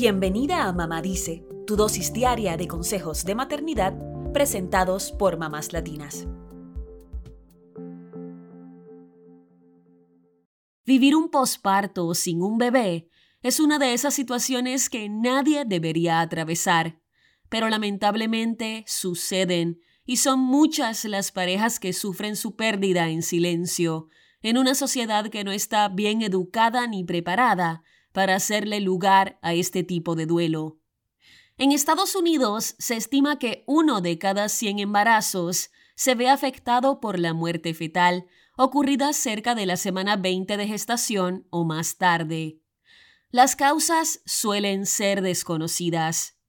[0.00, 3.98] Bienvenida a Mamá Dice, tu dosis diaria de consejos de maternidad
[4.32, 6.28] presentados por mamás latinas.
[10.86, 13.08] Vivir un posparto sin un bebé
[13.42, 17.00] es una de esas situaciones que nadie debería atravesar,
[17.48, 24.06] pero lamentablemente suceden y son muchas las parejas que sufren su pérdida en silencio,
[24.42, 27.82] en una sociedad que no está bien educada ni preparada
[28.18, 30.80] para hacerle lugar a este tipo de duelo.
[31.56, 37.20] En Estados Unidos se estima que uno de cada 100 embarazos se ve afectado por
[37.20, 42.60] la muerte fetal, ocurrida cerca de la semana 20 de gestación o más tarde.
[43.30, 46.40] Las causas suelen ser desconocidas.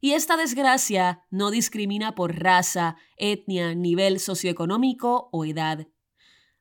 [0.00, 5.86] Y esta desgracia no discrimina por raza, etnia, nivel socioeconómico o edad.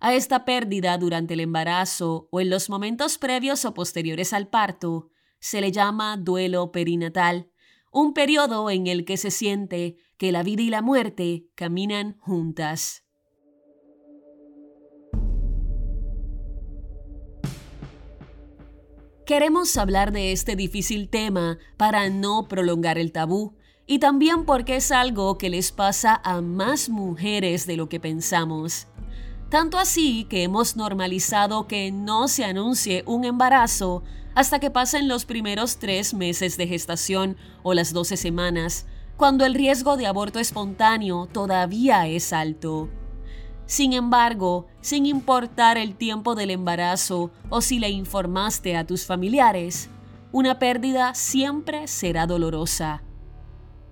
[0.04, 5.12] A esta pérdida durante el embarazo o en los momentos previos o posteriores al parto
[5.40, 7.52] se le llama duelo perinatal,
[7.92, 13.04] un periodo en el que se siente que la vida y la muerte caminan juntas.
[19.28, 24.92] Queremos hablar de este difícil tema para no prolongar el tabú y también porque es
[24.92, 28.88] algo que les pasa a más mujeres de lo que pensamos.
[29.52, 34.02] Tanto así que hemos normalizado que no se anuncie un embarazo
[34.34, 38.86] hasta que pasen los primeros tres meses de gestación o las 12 semanas,
[39.18, 42.88] cuando el riesgo de aborto espontáneo todavía es alto.
[43.66, 49.90] Sin embargo, sin importar el tiempo del embarazo o si le informaste a tus familiares,
[50.32, 53.04] una pérdida siempre será dolorosa.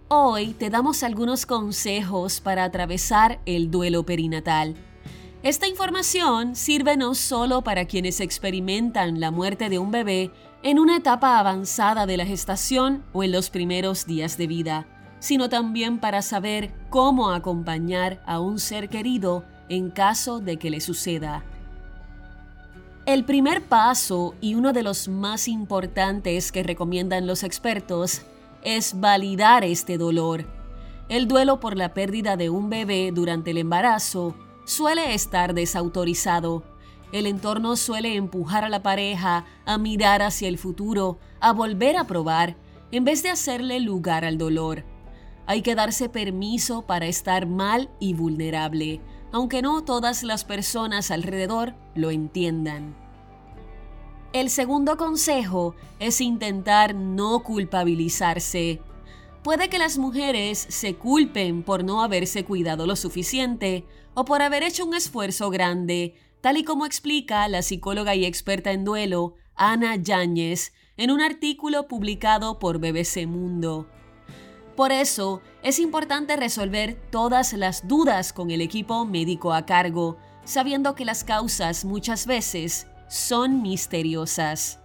[0.08, 4.78] Hoy te damos algunos consejos para atravesar el duelo perinatal
[5.42, 10.32] esta información sirve no solo para quienes experimentan la muerte de un bebé
[10.64, 14.88] en una etapa avanzada de la gestación o en los primeros días de vida,
[15.20, 20.82] sino también para saber cómo acompañar a un ser querido en caso de que le
[20.82, 21.46] suceda.
[23.06, 28.24] El primer paso y uno de los más importantes que recomiendan los expertos
[28.62, 30.46] es validar este dolor.
[31.08, 34.36] El duelo por la pérdida de un bebé durante el embarazo
[34.70, 36.64] suele estar desautorizado.
[37.12, 42.06] El entorno suele empujar a la pareja a mirar hacia el futuro, a volver a
[42.06, 42.56] probar,
[42.92, 44.86] en vez de hacerle lugar al dolor.
[45.48, 51.74] Hay que darse permiso para estar mal y vulnerable, aunque no todas las personas alrededor
[51.96, 52.96] lo entiendan.
[54.34, 58.82] El segundo consejo es intentar no culpabilizarse.
[59.44, 64.64] Puede que las mujeres se culpen por no haberse cuidado lo suficiente o por haber
[64.64, 69.96] hecho un esfuerzo grande, tal y como explica la psicóloga y experta en duelo Ana
[69.96, 73.88] Yáñez en un artículo publicado por BBC Mundo.
[74.76, 80.96] Por eso, es importante resolver todas las dudas con el equipo médico a cargo, sabiendo
[80.96, 84.80] que las causas muchas veces son misteriosas.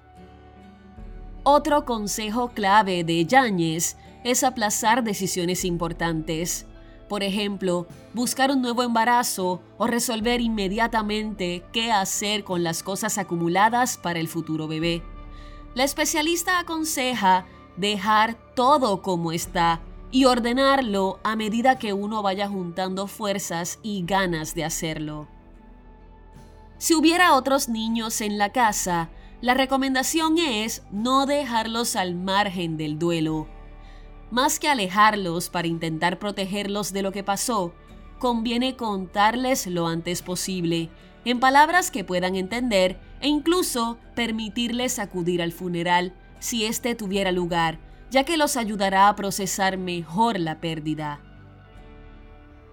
[1.42, 6.67] Otro consejo clave de Yáñez es aplazar decisiones importantes.
[7.09, 13.99] Por ejemplo, buscar un nuevo embarazo o resolver inmediatamente qué hacer con las cosas acumuladas
[13.99, 15.03] para el futuro bebé.
[15.75, 17.47] La especialista aconseja
[17.77, 24.55] dejar todo como está y ordenarlo a medida que uno vaya juntando fuerzas y ganas
[24.55, 25.29] de hacerlo.
[26.79, 32.99] Si hubiera otros niños en la casa, la recomendación es no dejarlos al margen del
[32.99, 33.49] duelo
[34.34, 37.72] más que alejarlos para intentar protegerlos de lo que pasó,
[38.19, 40.91] conviene contarles lo antes posible,
[41.25, 47.78] en palabras que puedan entender e incluso permitirles acudir al funeral si éste tuviera lugar,
[48.11, 51.21] ya que los ayudará a procesar mejor la pérdida.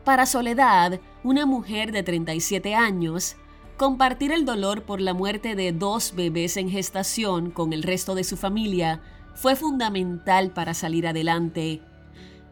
[0.03, 3.35] Para Soledad, una mujer de 37 años,
[3.77, 8.23] compartir el dolor por la muerte de dos bebés en gestación con el resto de
[8.23, 8.99] su familia
[9.35, 11.81] fue fundamental para salir adelante.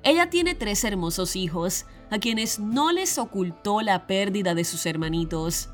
[0.04, 5.70] Ella tiene tres hermosos hijos, a quienes no les ocultó la pérdida de sus hermanitos.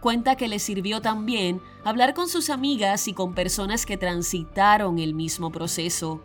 [0.00, 5.14] Cuenta que le sirvió también hablar con sus amigas y con personas que transitaron el
[5.14, 6.22] mismo proceso.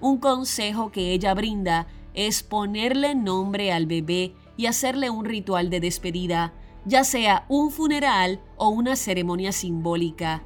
[0.00, 5.80] Un consejo que ella brinda es ponerle nombre al bebé y hacerle un ritual de
[5.80, 10.44] despedida, ya sea un funeral o una ceremonia simbólica.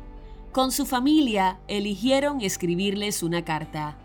[0.56, 3.98] Con su familia eligieron escribirles una carta.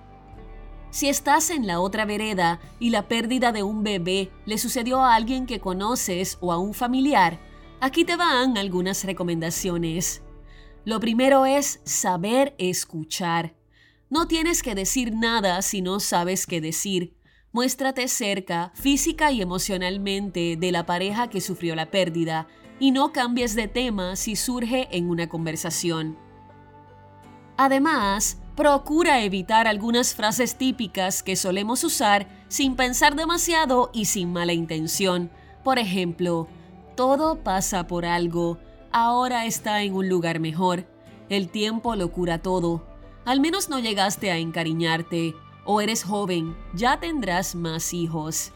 [0.90, 5.16] Si estás en la otra vereda y la pérdida de un bebé le sucedió a
[5.16, 7.40] alguien que conoces o a un familiar,
[7.80, 10.24] aquí te van algunas recomendaciones.
[10.84, 13.56] Lo primero es saber escuchar.
[14.10, 17.16] No tienes que decir nada si no sabes qué decir.
[17.54, 23.56] Muéstrate cerca, física y emocionalmente, de la pareja que sufrió la pérdida y no cambies
[23.56, 26.30] de tema si surge en una conversación.
[27.64, 34.54] Además, procura evitar algunas frases típicas que solemos usar sin pensar demasiado y sin mala
[34.54, 35.30] intención.
[35.64, 36.48] Por ejemplo,
[36.96, 38.58] todo pasa por algo,
[38.92, 40.88] ahora está en un lugar mejor,
[41.30, 42.84] el tiempo lo cura todo,
[43.26, 48.54] al menos no llegaste a encariñarte, o eres joven, ya tendrás más hijos.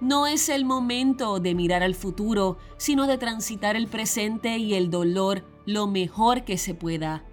[0.00, 4.92] No es el momento de mirar al futuro, sino de transitar el presente y el
[4.92, 7.24] dolor lo mejor que se pueda.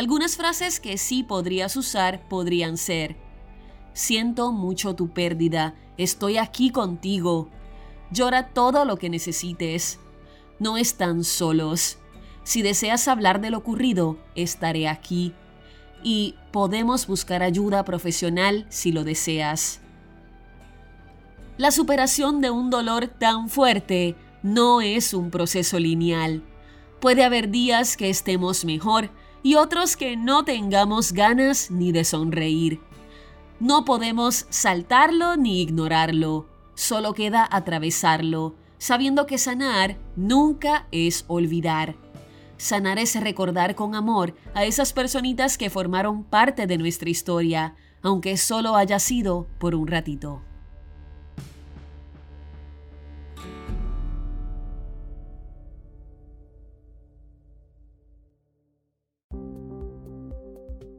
[0.00, 3.16] Algunas frases que sí podrías usar podrían ser,
[3.92, 7.50] siento mucho tu pérdida, estoy aquí contigo,
[8.10, 10.00] llora todo lo que necesites,
[10.58, 11.98] no están solos,
[12.44, 15.34] si deseas hablar de lo ocurrido, estaré aquí
[16.02, 19.82] y podemos buscar ayuda profesional si lo deseas.
[21.58, 26.42] La superación de un dolor tan fuerte no es un proceso lineal.
[27.02, 29.10] Puede haber días que estemos mejor
[29.42, 32.80] y otros que no tengamos ganas ni de sonreír.
[33.58, 41.96] No podemos saltarlo ni ignorarlo, solo queda atravesarlo, sabiendo que sanar nunca es olvidar.
[42.56, 48.36] Sanar es recordar con amor a esas personitas que formaron parte de nuestra historia, aunque
[48.36, 50.42] solo haya sido por un ratito.